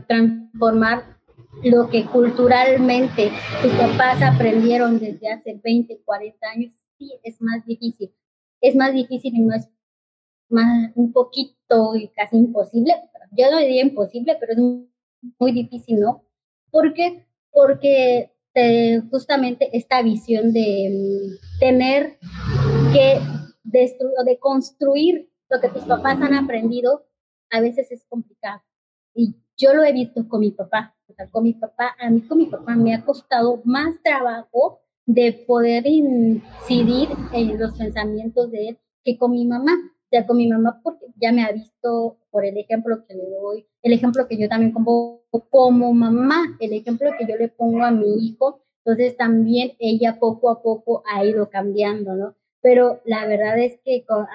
[0.08, 1.15] transformar
[1.62, 3.30] lo que culturalmente
[3.62, 8.12] tus papás aprendieron desde hace 20, 40 años, sí es más difícil.
[8.60, 9.68] Es más difícil y no es
[10.48, 12.94] más, un poquito y casi imposible.
[13.32, 14.58] Yo no diría imposible, pero es
[15.38, 16.24] muy difícil, ¿no?
[16.70, 17.26] ¿Por qué?
[17.50, 18.32] Porque
[19.10, 22.18] justamente esta visión de mm, tener
[22.92, 23.20] que
[23.64, 27.06] destruir de construir lo que tus papás han aprendido,
[27.50, 28.62] a veces es complicado.
[29.14, 30.95] Y yo lo he visto con mi papá.
[31.14, 35.32] Sea, con mi papá, a mí con mi papá me ha costado más trabajo de
[35.46, 39.72] poder incidir en los pensamientos de él que con mi mamá.
[39.72, 43.28] O sea, con mi mamá porque ya me ha visto por el ejemplo que le
[43.30, 47.82] doy, el ejemplo que yo también pongo como mamá, el ejemplo que yo le pongo
[47.82, 48.60] a mi hijo.
[48.84, 52.34] Entonces también ella poco a poco ha ido cambiando, ¿no?
[52.60, 54.26] Pero la verdad es que con,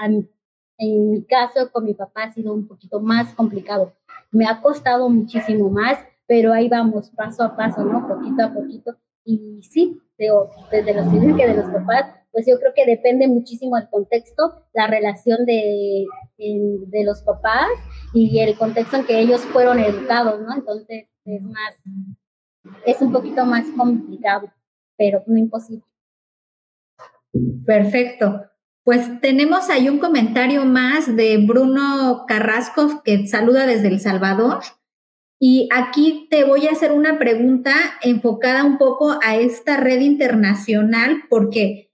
[0.78, 3.94] en mi caso con mi papá ha sido un poquito más complicado.
[4.32, 6.00] Me ha costado muchísimo más,
[6.32, 8.08] pero ahí vamos paso a paso, ¿no?
[8.08, 8.96] Poquito a poquito.
[9.26, 13.90] Y sí, desde los que de los papás, pues yo creo que depende muchísimo el
[13.90, 16.06] contexto, la relación de,
[16.38, 17.68] de los papás
[18.14, 20.56] y el contexto en que ellos fueron educados, ¿no?
[20.56, 21.76] Entonces es más,
[22.86, 24.50] es un poquito más complicado,
[24.98, 25.84] pero no imposible.
[27.66, 28.46] Perfecto.
[28.86, 34.62] Pues tenemos ahí un comentario más de Bruno Carrasco que saluda desde El Salvador.
[35.44, 37.74] Y aquí te voy a hacer una pregunta
[38.04, 41.92] enfocada un poco a esta red internacional, porque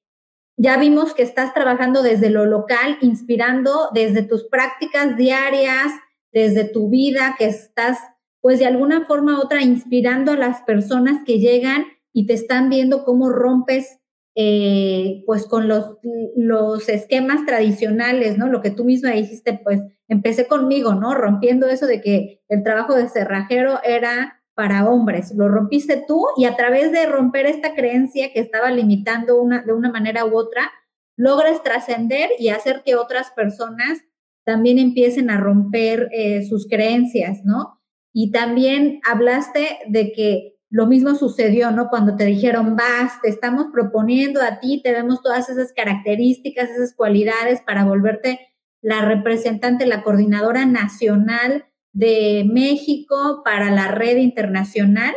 [0.58, 5.94] ya vimos que estás trabajando desde lo local, inspirando desde tus prácticas diarias,
[6.34, 8.00] desde tu vida, que estás,
[8.42, 12.70] pues de alguna forma u otra, inspirando a las personas que llegan y te están
[12.70, 13.98] viendo cómo rompes
[14.40, 15.98] eh, pues con los,
[16.36, 18.48] los esquemas tradicionales, ¿no?
[18.48, 21.16] Lo que tú misma dijiste, pues empecé conmigo, ¿no?
[21.16, 25.34] Rompiendo eso de que el trabajo de cerrajero era para hombres.
[25.36, 29.74] Lo rompiste tú y a través de romper esta creencia que estaba limitando una, de
[29.74, 30.72] una manera u otra,
[31.16, 34.04] logras trascender y hacer que otras personas
[34.46, 37.82] también empiecen a romper eh, sus creencias, ¿no?
[38.14, 41.90] Y también hablaste de que lo mismo sucedió, ¿no?
[41.90, 46.94] Cuando te dijeron, vas, te estamos proponiendo a ti, te vemos todas esas características, esas
[46.94, 48.40] cualidades para volverte
[48.82, 55.16] la representante, la coordinadora nacional de México para la red internacional.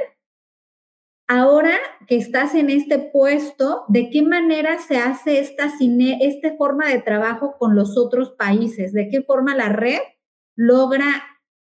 [1.26, 1.76] Ahora
[2.08, 5.70] que estás en este puesto, ¿de qué manera se hace esta,
[6.20, 8.92] esta forma de trabajo con los otros países?
[8.92, 10.00] ¿De qué forma la red
[10.56, 11.22] logra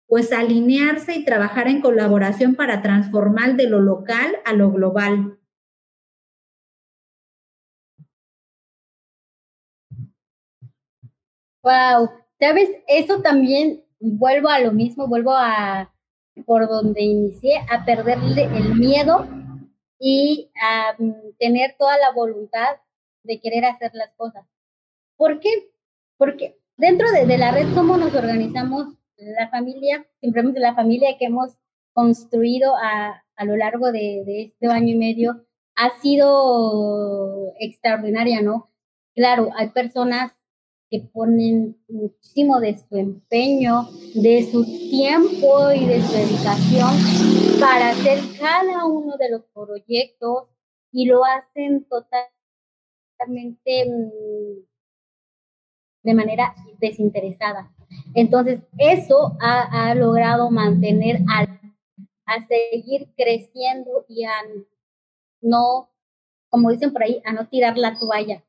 [0.07, 5.39] pues alinearse y trabajar en colaboración para transformar de lo local a lo global.
[11.63, 15.91] Wow, sabes, eso también vuelvo a lo mismo, vuelvo a
[16.45, 19.25] por donde inicié, a perderle el miedo
[19.99, 22.75] y a mm, tener toda la voluntad
[23.23, 24.45] de querer hacer las cosas.
[25.17, 25.71] ¿Por qué?
[26.17, 28.95] Porque dentro de, de la red, ¿cómo nos organizamos?
[29.17, 31.57] La familia, simplemente la familia que hemos
[31.93, 38.71] construido a, a lo largo de, de, este año y medio ha sido extraordinaria, ¿no?
[39.13, 40.33] Claro, hay personas
[40.89, 46.91] que ponen muchísimo de su empeño, de su tiempo y de su dedicación
[47.59, 50.49] para hacer cada uno de los proyectos
[50.91, 52.29] y lo hacen totalmente
[53.89, 54.65] mm,
[56.03, 57.74] de manera desinteresada.
[58.13, 61.43] Entonces, eso ha, logrado mantener a,
[62.25, 64.33] a, seguir creciendo y a
[65.41, 65.89] no,
[66.49, 68.43] como dicen por ahí, a no tirar la toalla.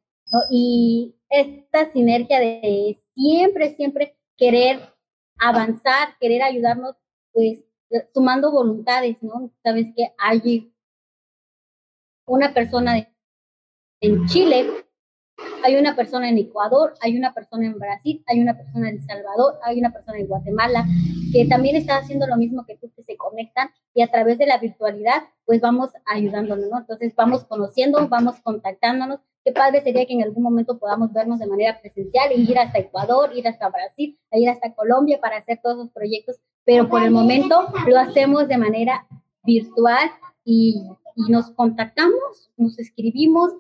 [0.51, 4.81] Y esta sinergia de siempre, siempre querer
[5.39, 6.97] avanzar, querer ayudarnos,
[7.33, 7.65] pues
[8.13, 9.53] sumando voluntades, ¿no?
[9.63, 10.73] Sabes que hay
[12.27, 13.09] una persona
[14.01, 14.86] en Chile
[15.67, 19.03] hay una persona en Ecuador, hay una persona en Brasil, hay una persona en El
[19.03, 20.87] Salvador, hay una persona en Guatemala,
[21.33, 24.47] que también está haciendo lo mismo que tú, que se conectan y a través de
[24.47, 26.79] la virtualidad, pues vamos ayudándonos, ¿no?
[26.79, 29.19] Entonces vamos conociendo, vamos contactándonos.
[29.45, 32.79] Qué padre sería que en algún momento podamos vernos de manera presencial y ir hasta
[32.79, 37.11] Ecuador, ir hasta Brasil, ir hasta Colombia para hacer todos los proyectos, pero por el
[37.11, 39.05] momento lo hacemos de manera
[39.43, 40.11] virtual
[40.45, 40.85] y,
[41.17, 43.53] y nos contactamos, nos escribimos,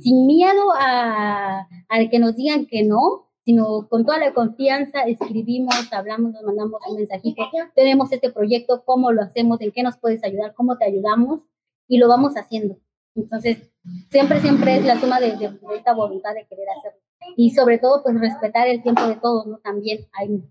[0.00, 1.66] sin miedo a,
[2.10, 6.96] que nos digan que no, sino con toda la confianza escribimos, hablamos, nos mandamos un
[6.96, 7.42] mensajito,
[7.74, 11.40] tenemos este proyecto, cómo lo hacemos, en qué nos puedes ayudar, cómo te ayudamos
[11.86, 12.76] y lo vamos haciendo.
[13.14, 13.70] Entonces,
[14.10, 15.28] siempre, siempre es la suma de,
[15.74, 17.00] esta voluntad de querer hacerlo.
[17.36, 19.60] y sobre todo pues respetar el tiempo de todos.
[19.62, 20.42] También hay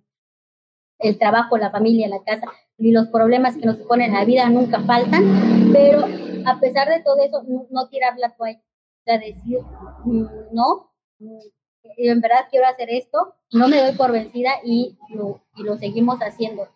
[1.00, 2.48] el trabajo, la familia, la casa
[2.78, 6.06] y los problemas que nos ponen en la vida nunca faltan, pero
[6.46, 8.62] a pesar de todo eso, no, tirar la toalla,
[9.14, 9.60] decir,
[10.52, 15.78] no, en verdad quiero hacer esto, no me doy por vencida y lo, y lo
[15.78, 16.68] seguimos haciendo.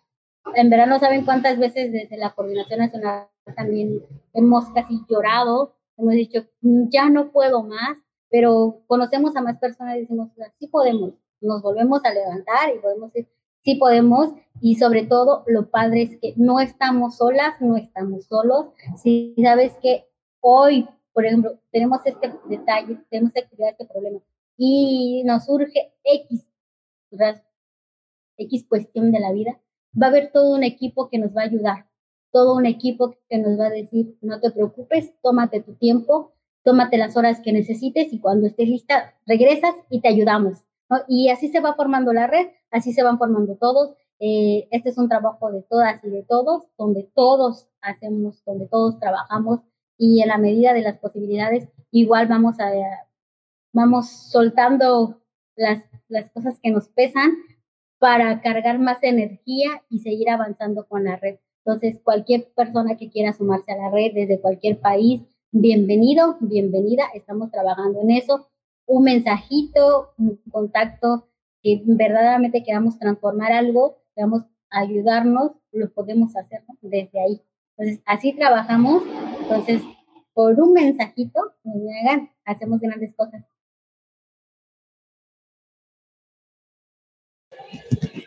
[0.54, 4.02] En verdad no saben cuántas veces desde la Coordinación Nacional también
[4.32, 7.98] hemos casi llorado, hemos dicho, ya no puedo más,
[8.30, 13.12] pero conocemos a más personas y decimos, sí podemos, nos volvemos a levantar y podemos
[13.12, 13.30] decir,
[13.64, 14.30] sí podemos
[14.60, 18.66] y sobre todo lo padre es que no estamos solas, no estamos solos.
[18.96, 20.08] Si sabes que
[20.40, 24.20] hoy, por ejemplo, tenemos este detalle, tenemos que este problema
[24.56, 26.46] y nos surge X,
[28.36, 29.60] X cuestión de la vida,
[30.00, 31.86] va a haber todo un equipo que nos va a ayudar,
[32.30, 36.32] todo un equipo que nos va a decir, no te preocupes, tómate tu tiempo,
[36.64, 40.64] tómate las horas que necesites y cuando estés lista, regresas y te ayudamos.
[41.08, 43.94] Y así se va formando la red, así se van formando todos.
[44.20, 48.98] Eh, este es un trabajo de todas y de todos, donde todos hacemos, donde todos
[49.00, 49.60] trabajamos
[50.04, 52.72] y en la medida de las posibilidades, igual vamos a,
[53.72, 55.22] vamos soltando
[55.54, 57.30] las, las cosas que nos pesan
[58.00, 61.36] para cargar más energía y seguir avanzando con la red.
[61.64, 65.22] Entonces, cualquier persona que quiera sumarse a la red desde cualquier país,
[65.52, 68.48] bienvenido, bienvenida, estamos trabajando en eso.
[68.86, 71.28] Un mensajito, un contacto,
[71.62, 77.40] que verdaderamente queramos transformar algo, queramos ayudarnos, lo podemos hacer desde ahí.
[77.76, 79.04] Entonces, así trabajamos.
[79.52, 79.82] Entonces,
[80.32, 81.40] por un mensajito,
[82.46, 83.44] hacemos grandes cosas.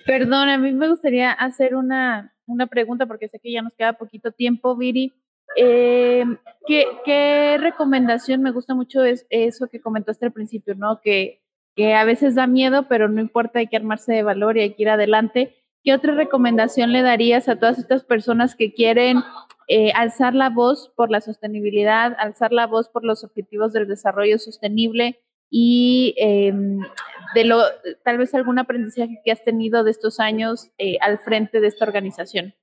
[0.05, 3.93] Perdón, a mí me gustaría hacer una, una pregunta porque sé que ya nos queda
[3.93, 5.13] poquito tiempo, Viri.
[5.57, 6.25] Eh,
[6.67, 11.01] ¿qué, recomendación me gusta mucho es eso que comentaste al principio, ¿no?
[11.01, 11.41] Que,
[11.75, 14.75] que a veces da miedo, pero no importa, hay que armarse de valor y hay
[14.75, 15.55] que ir adelante.
[15.85, 19.19] ¿Qué otra recomendación le darías a todas estas personas que quieren
[19.67, 24.37] eh, alzar la voz por la sostenibilidad, alzar la voz por los objetivos del desarrollo
[24.37, 26.79] sostenible y em,
[27.35, 27.61] de lo,
[28.03, 31.85] tal vez algún aprendizaje que has tenido de estos años eh, al frente de esta
[31.85, 32.53] organización?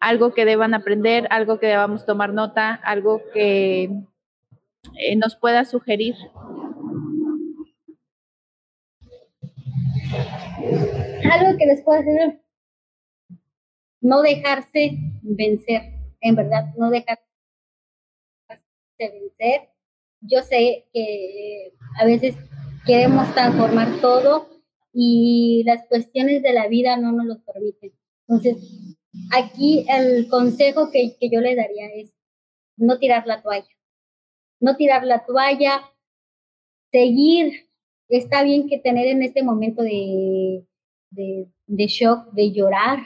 [0.00, 3.90] algo que deban aprender, algo que debamos tomar nota, algo que
[4.94, 6.14] eh, nos pueda sugerir.
[11.32, 12.40] Algo que les pueda decir,
[14.00, 15.82] no dejarse vencer,
[16.20, 17.22] en verdad, no dejarse
[18.98, 19.68] vencer.
[20.20, 22.36] Yo sé que a veces
[22.86, 24.48] queremos transformar todo
[24.92, 27.92] y las cuestiones de la vida no nos lo permiten.
[28.28, 28.56] Entonces,
[29.32, 32.14] Aquí el consejo que, yo le daría es
[32.76, 33.68] no tirar la toalla.
[34.60, 35.82] No tirar la toalla,
[36.90, 37.65] seguir.
[38.08, 40.64] Está bien que tener en este momento de,
[41.10, 42.98] de, shock, de llorar,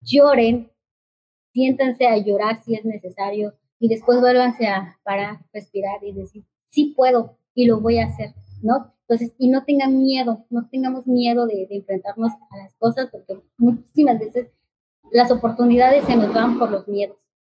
[0.00, 0.70] lloren,
[1.52, 6.92] siéntanse a llorar si es necesario y después vuélvanse a parar, respirar y decir, sí
[6.96, 8.92] puedo y lo voy a hacer, ¿no?
[9.08, 14.18] Entonces, y no tengan miedo, no tengamos miedo de, enfrentarnos a las cosas porque muchísimas
[14.18, 14.48] veces
[15.12, 17.16] las oportunidades se nos van por los miedos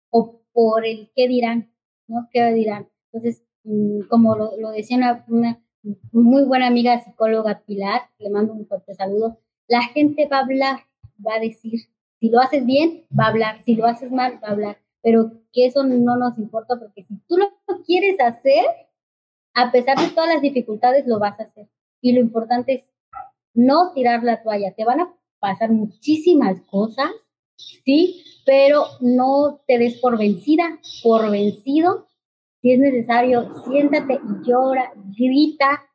[0.10, 1.72] o por el qué dirán,
[2.08, 2.28] ¿no?
[2.32, 2.90] ¿Qué dirán?
[3.12, 5.64] Entonces, mm, como lo, decía una,
[6.12, 10.80] muy buena amiga psicóloga Pilar, le mando un fuerte saludo, la gente va a hablar,
[11.26, 11.82] va a decir,
[12.20, 15.32] si lo haces bien, va a hablar, si lo haces mal, va a hablar, pero
[15.54, 17.50] que eso no nos importa porque si tú lo
[17.86, 18.66] quieres hacer,
[19.54, 21.68] a pesar de todas las dificultades, lo vas a hacer.
[22.00, 22.84] Y lo importante es
[23.56, 24.72] no tirar la toalla.
[24.76, 27.10] Te van a pasar muchísimas cosas
[27.58, 28.24] ¿sí?
[28.46, 32.07] Pero no te des por vencida, por vencido.
[32.68, 35.86] Si es necesario, siéntate y llora, grita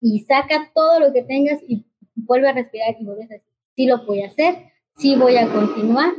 [0.00, 1.86] y saca todo lo que tengas y
[2.16, 5.48] vuelve a respirar y vuelves a decir, sí lo voy a hacer, sí voy a
[5.48, 6.12] continuar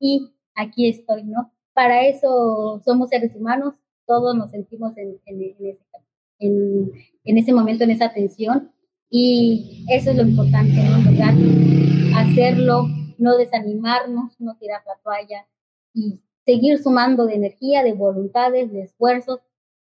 [0.00, 1.52] y aquí estoy, ¿no?
[1.74, 3.74] Para eso somos seres humanos,
[4.04, 5.78] todos nos sentimos en, en, ese,
[6.40, 6.90] en,
[7.22, 8.72] en ese momento, en esa tensión
[9.10, 12.18] y eso es lo importante, ¿no?
[12.18, 15.46] Hacerlo no desanimarnos, no tirar la toalla
[15.94, 16.20] y
[16.50, 19.38] seguir sumando de energía, de voluntades, de esfuerzos,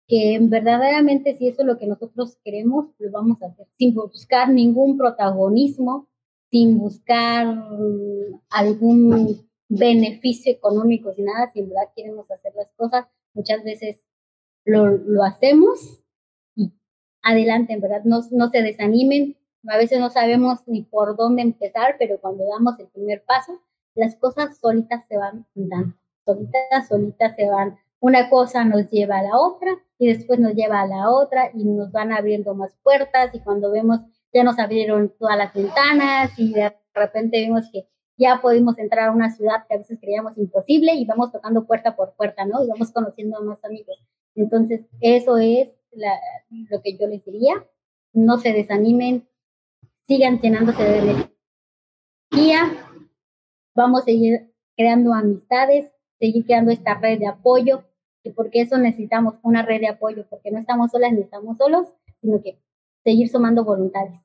[0.08, 4.50] que verdaderamente si eso es lo que nosotros queremos, lo vamos a hacer, sin buscar
[4.50, 6.08] ningún protagonismo,
[6.52, 7.48] sin buscar
[8.50, 14.02] algún beneficio económico, sin nada, si en verdad queremos hacer las cosas, muchas veces
[14.64, 16.00] lo, lo hacemos
[16.56, 16.72] y
[17.24, 19.36] adelante, en verdad, no, no se desanimen,
[19.68, 23.60] a veces no sabemos ni por dónde empezar, pero cuando damos el primer paso,
[23.96, 25.96] las cosas solitas se van dando,
[26.26, 30.82] solitas, solitas se van una cosa nos lleva a la otra y después nos lleva
[30.82, 34.02] a la otra y nos van abriendo más puertas y cuando vemos
[34.34, 39.12] ya nos abrieron todas las ventanas y de repente vemos que ya podemos entrar a
[39.14, 42.62] una ciudad que a veces creíamos imposible y vamos tocando puerta por puerta, ¿no?
[42.62, 43.98] Y vamos conociendo a más amigos.
[44.36, 45.74] Entonces, eso es
[46.70, 47.66] lo que yo les diría.
[48.12, 49.30] No se desanimen,
[50.02, 51.30] sigan llenándose de
[52.32, 52.70] energía.
[53.76, 57.84] Vamos a seguir creando amistades, seguir creando esta red de apoyo,
[58.24, 61.88] y porque eso necesitamos una red de apoyo, porque no estamos solas ni estamos solos,
[62.22, 62.58] sino que
[63.04, 64.20] seguir sumando voluntades.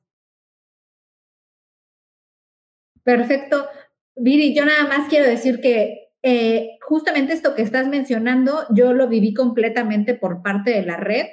[3.03, 3.67] Perfecto.
[4.15, 9.07] Viri, yo nada más quiero decir que eh, justamente esto que estás mencionando, yo lo
[9.07, 11.25] viví completamente por parte de la red.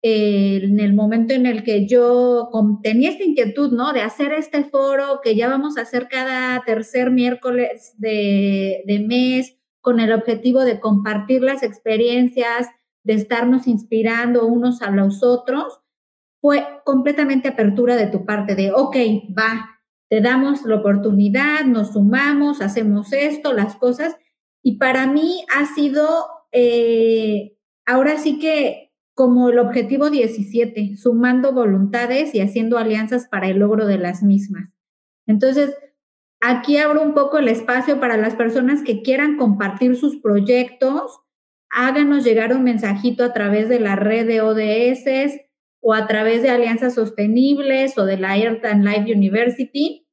[0.00, 2.50] en el momento en el que yo
[2.84, 3.92] tenía esta inquietud, ¿no?
[3.92, 9.57] De hacer este foro que ya vamos a hacer cada tercer miércoles de, de mes
[9.80, 12.68] con el objetivo de compartir las experiencias,
[13.04, 15.80] de estarnos inspirando unos a los otros,
[16.40, 18.96] fue completamente apertura de tu parte de, ok,
[19.36, 24.16] va, te damos la oportunidad, nos sumamos, hacemos esto, las cosas.
[24.62, 26.06] Y para mí ha sido,
[26.52, 27.56] eh,
[27.86, 33.86] ahora sí que como el objetivo 17, sumando voluntades y haciendo alianzas para el logro
[33.86, 34.72] de las mismas.
[35.26, 35.74] Entonces,
[36.40, 41.20] aquí abro un poco el espacio para las personas que quieran compartir sus proyectos.
[41.70, 45.40] Háganos llegar un mensajito a través de la red de ODS
[45.80, 50.06] o a través de alianzas sostenibles o de la Earth and Life University.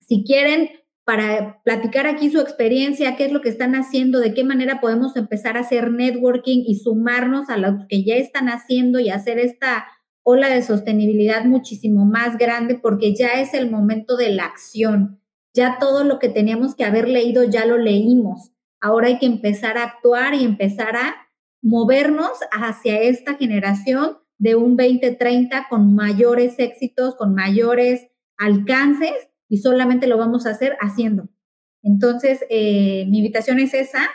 [0.00, 0.70] Si quieren,
[1.04, 5.16] para platicar aquí su experiencia, qué es lo que están haciendo, de qué manera podemos
[5.16, 9.86] empezar a hacer networking y sumarnos a lo que ya están haciendo y hacer esta
[10.22, 15.20] ola de sostenibilidad muchísimo más grande porque ya es el momento de la acción.
[15.54, 18.50] Ya todo lo que teníamos que haber leído ya lo leímos.
[18.80, 21.14] Ahora hay que empezar a actuar y empezar a
[21.62, 29.14] movernos hacia esta generación de un 2030 con mayores éxitos, con mayores alcances
[29.48, 31.28] y solamente lo vamos a hacer haciendo.
[31.82, 34.08] Entonces, eh, mi invitación es esa.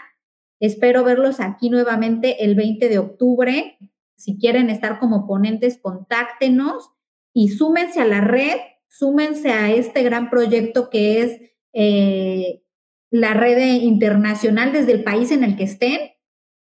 [0.60, 3.78] Espero verlos aquí nuevamente el 20 de octubre.
[4.16, 6.90] Si quieren estar como ponentes, contáctenos
[7.34, 8.58] y súmense a la red,
[8.90, 11.42] súmense a este gran proyecto que es
[11.74, 12.64] eh,
[13.10, 16.12] la red internacional desde el país en el que estén.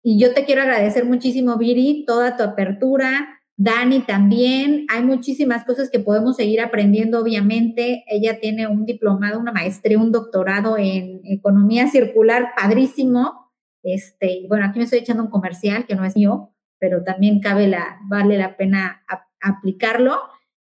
[0.04, 5.90] Y yo te quiero agradecer muchísimo, Viri, toda tu apertura, Dani también, hay muchísimas cosas
[5.90, 8.04] que podemos seguir aprendiendo, obviamente.
[8.08, 13.52] Ella tiene un diplomado, una maestría, un doctorado en economía circular, padrísimo.
[13.82, 17.68] Este, bueno, aquí me estoy echando un comercial que no es mío, pero también cabe
[17.68, 19.04] la, vale la pena
[19.42, 20.20] aplicarlo.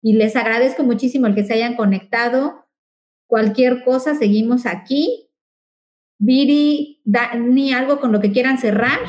[0.02, 2.66] Y les agradezco muchísimo el que se hayan conectado.
[3.26, 5.30] Cualquier cosa, seguimos aquí.
[6.18, 9.00] Viri, Dani, algo con lo que quieran cerrar.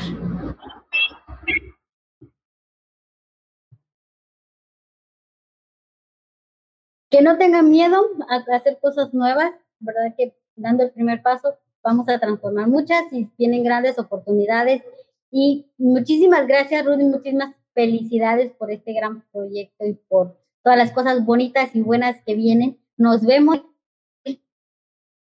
[7.10, 10.14] que no tengan miedo a hacer cosas nuevas, ¿verdad?
[10.16, 14.82] Que dando el primer paso vamos a transformar muchas y tienen grandes oportunidades.
[15.30, 21.24] Y muchísimas gracias, Rudy, muchísimas felicidades por este gran proyecto y por todas las cosas
[21.24, 22.78] bonitas y buenas que vienen.
[22.96, 23.62] Nos vemos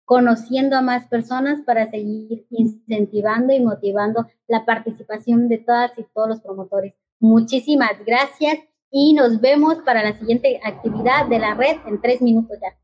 [0.06, 6.28] conociendo a más personas para seguir incentivando y motivando la participación de todas y todos
[6.28, 6.94] los promotores.
[7.20, 8.60] Muchísimas gracias
[8.90, 12.78] y nos vemos para la siguiente actividad de la red en tres minutos ya.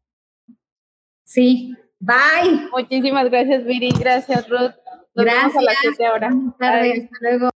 [1.26, 2.70] Sí, bye.
[2.72, 3.90] Muchísimas gracias, Viri.
[4.00, 4.72] Gracias, Ruth.
[5.14, 5.58] gracias.
[5.58, 6.34] a las 7 horas.
[6.52, 6.82] Hasta
[7.20, 7.50] luego.